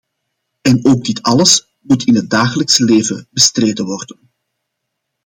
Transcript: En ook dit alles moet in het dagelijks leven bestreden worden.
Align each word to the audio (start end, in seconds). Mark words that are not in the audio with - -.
En 0.61 0.85
ook 0.85 1.03
dit 1.05 1.21
alles 1.21 1.75
moet 1.79 2.03
in 2.03 2.15
het 2.15 2.29
dagelijks 2.29 2.77
leven 2.77 3.27
bestreden 3.31 3.85
worden. 3.85 4.31